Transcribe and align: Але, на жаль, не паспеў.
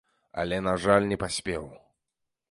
Але, 0.43 0.57
на 0.67 0.73
жаль, 0.85 1.05
не 1.11 1.17
паспеў. 1.25 1.67